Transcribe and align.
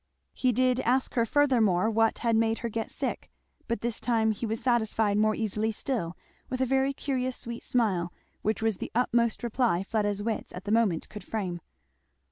He 0.33 0.51
did 0.51 0.79
ask 0.79 1.13
her 1.13 1.27
furthermore 1.27 1.87
what 1.87 2.17
had 2.25 2.35
made 2.35 2.57
her 2.65 2.69
get 2.69 2.89
sick; 2.89 3.29
but 3.67 3.81
this 3.81 4.01
time 4.01 4.31
he 4.31 4.47
was 4.47 4.59
satisfied 4.59 5.19
more 5.19 5.35
easily 5.35 5.71
still, 5.71 6.17
with 6.49 6.59
a 6.59 6.65
very 6.65 6.91
curious 6.91 7.37
sweet 7.37 7.61
smile 7.61 8.11
which 8.41 8.63
was 8.63 8.77
the 8.77 8.91
utmost 8.95 9.43
reply 9.43 9.83
Fleda's 9.83 10.23
wits 10.23 10.51
at 10.55 10.63
the 10.63 10.71
moment 10.71 11.07
could 11.09 11.23
frame. 11.23 11.61